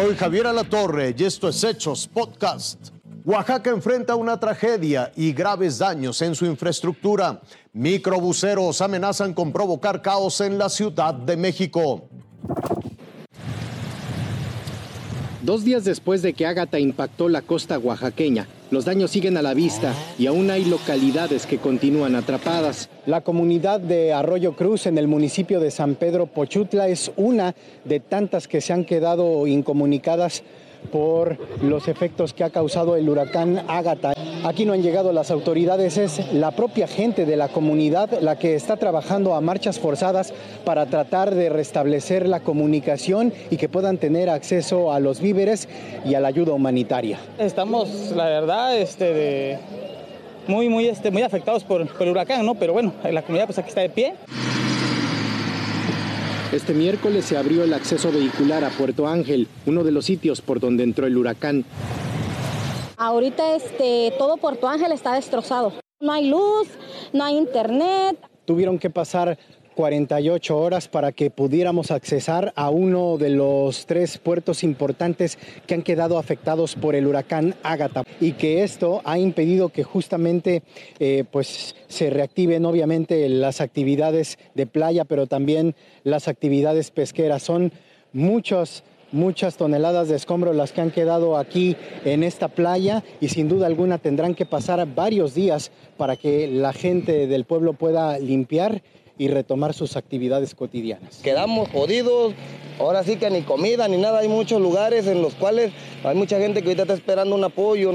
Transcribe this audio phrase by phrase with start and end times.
[0.00, 2.90] Soy Javier Alatorre y esto es Hechos Podcast.
[3.24, 7.40] Oaxaca enfrenta una tragedia y graves daños en su infraestructura.
[7.72, 12.08] Microbuseros amenazan con provocar caos en la Ciudad de México.
[15.42, 19.54] Dos días después de que Ágata impactó la costa oaxaqueña, los daños siguen a la
[19.54, 22.88] vista y aún hay localidades que continúan atrapadas.
[23.06, 27.54] La comunidad de Arroyo Cruz en el municipio de San Pedro Pochutla es una
[27.84, 30.42] de tantas que se han quedado incomunicadas
[30.90, 34.14] por los efectos que ha causado el huracán Ágata.
[34.44, 38.54] Aquí no han llegado las autoridades, es la propia gente de la comunidad la que
[38.54, 40.32] está trabajando a marchas forzadas
[40.64, 45.68] para tratar de restablecer la comunicación y que puedan tener acceso a los víveres
[46.04, 47.18] y a la ayuda humanitaria.
[47.38, 49.58] Estamos, la verdad, este,
[50.46, 52.54] muy, este, muy afectados por, por el huracán, ¿no?
[52.54, 54.14] Pero bueno, la comunidad pues aquí está de pie.
[56.58, 60.58] Este miércoles se abrió el acceso vehicular a Puerto Ángel, uno de los sitios por
[60.58, 61.64] donde entró el huracán.
[62.96, 65.72] Ahorita este, todo Puerto Ángel está destrozado.
[66.00, 66.66] No hay luz,
[67.12, 68.18] no hay internet.
[68.44, 69.38] Tuvieron que pasar
[69.78, 75.82] 48 horas para que pudiéramos accesar a uno de los tres puertos importantes que han
[75.82, 80.64] quedado afectados por el huracán Ágata y que esto ha impedido que justamente
[80.98, 87.44] eh, pues se reactiven obviamente las actividades de playa, pero también las actividades pesqueras.
[87.44, 87.70] Son
[88.12, 93.48] muchos muchas toneladas de escombros las que han quedado aquí en esta playa y sin
[93.48, 98.82] duda alguna tendrán que pasar varios días para que la gente del pueblo pueda limpiar
[99.18, 101.20] y retomar sus actividades cotidianas.
[101.22, 102.34] Quedamos jodidos,
[102.78, 105.72] ahora sí que ni comida ni nada, hay muchos lugares en los cuales
[106.04, 107.94] hay mucha gente que ahorita está esperando un apoyo.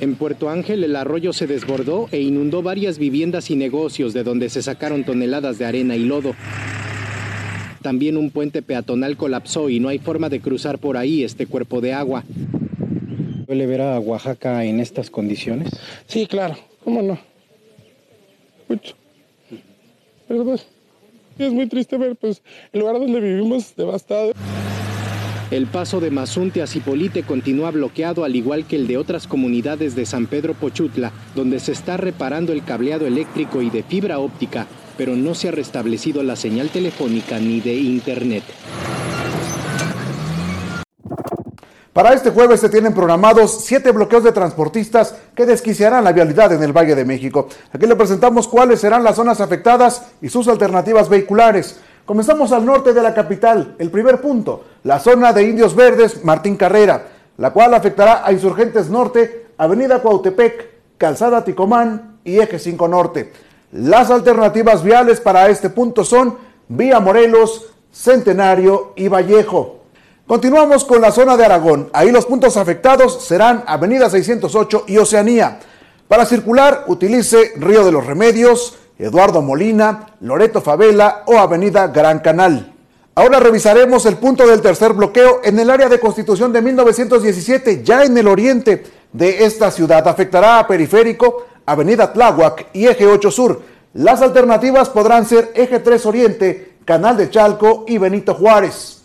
[0.00, 4.48] En Puerto Ángel el arroyo se desbordó e inundó varias viviendas y negocios de donde
[4.48, 6.34] se sacaron toneladas de arena y lodo.
[7.82, 11.80] También un puente peatonal colapsó y no hay forma de cruzar por ahí este cuerpo
[11.80, 12.24] de agua.
[13.46, 15.70] ¿Suele ver a Oaxaca en estas condiciones?
[16.06, 17.18] Sí, claro, ¿cómo no?
[18.68, 18.99] Mucho.
[20.30, 20.64] Pues,
[21.38, 22.40] es muy triste ver pues,
[22.72, 24.32] el lugar donde vivimos devastado.
[25.50, 29.96] El paso de Mazunte a Cipolite continúa bloqueado al igual que el de otras comunidades
[29.96, 34.68] de San Pedro Pochutla, donde se está reparando el cableado eléctrico y de fibra óptica,
[34.96, 38.44] pero no se ha restablecido la señal telefónica ni de internet.
[41.92, 46.62] Para este jueves se tienen programados siete bloqueos de transportistas que desquiciarán la vialidad en
[46.62, 47.48] el Valle de México.
[47.72, 51.80] Aquí le presentamos cuáles serán las zonas afectadas y sus alternativas vehiculares.
[52.06, 53.74] Comenzamos al norte de la capital.
[53.80, 57.08] El primer punto, la zona de Indios Verdes Martín Carrera,
[57.38, 63.32] la cual afectará a Insurgentes Norte, Avenida Cuautepec, Calzada Ticomán y Eje 5 Norte.
[63.72, 69.79] Las alternativas viales para este punto son Vía Morelos, Centenario y Vallejo.
[70.30, 71.90] Continuamos con la zona de Aragón.
[71.92, 75.58] Ahí los puntos afectados serán Avenida 608 y Oceanía.
[76.06, 82.72] Para circular, utilice Río de los Remedios, Eduardo Molina, Loreto Favela o Avenida Gran Canal.
[83.16, 88.04] Ahora revisaremos el punto del tercer bloqueo en el área de constitución de 1917, ya
[88.04, 90.06] en el oriente de esta ciudad.
[90.06, 93.62] Afectará a Periférico, Avenida Tláhuac y Eje 8 Sur.
[93.94, 98.99] Las alternativas podrán ser Eje 3 Oriente, Canal de Chalco y Benito Juárez.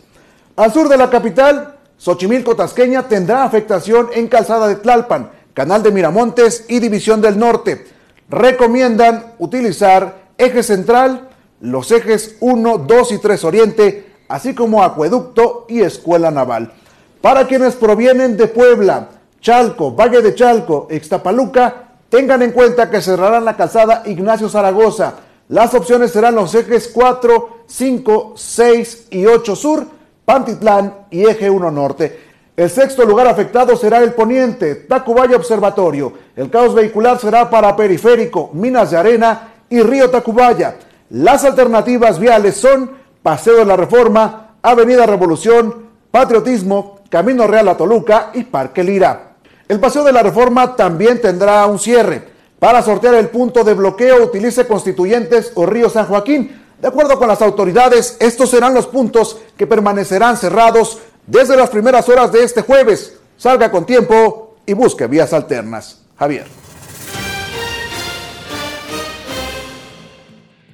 [0.55, 5.91] Al sur de la capital, Xochimilco Tasqueña tendrá afectación en Calzada de Tlalpan, Canal de
[5.91, 7.85] Miramontes y División del Norte.
[8.29, 11.27] Recomiendan utilizar eje central,
[11.59, 16.71] los ejes 1, 2 y 3 Oriente, así como Acueducto y Escuela Naval.
[17.19, 19.09] Para quienes provienen de Puebla,
[19.41, 25.15] Chalco, Valle de Chalco, Ixtapaluca, tengan en cuenta que cerrarán la calzada Ignacio Zaragoza.
[25.49, 31.71] Las opciones serán los ejes 4, 5, 6 y 8 Sur Pantitlán y Eje 1
[31.71, 32.19] Norte.
[32.57, 36.13] El sexto lugar afectado será el poniente, Tacubaya Observatorio.
[36.35, 40.77] El caos vehicular será para Periférico, Minas de Arena y Río Tacubaya.
[41.09, 42.91] Las alternativas viales son
[43.21, 49.33] Paseo de la Reforma, Avenida Revolución, Patriotismo, Camino Real a Toluca y Parque Lira.
[49.67, 52.35] El Paseo de la Reforma también tendrá un cierre.
[52.57, 57.27] Para sortear el punto de bloqueo utilice Constituyentes o Río San Joaquín de acuerdo con
[57.27, 62.61] las autoridades, estos serán los puntos que permanecerán cerrados desde las primeras horas de este
[62.61, 63.17] jueves.
[63.37, 66.01] Salga con tiempo y busque vías alternas.
[66.17, 66.45] Javier.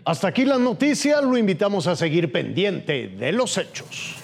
[0.04, 4.21] Hasta aquí la noticia, lo invitamos a seguir pendiente de los hechos.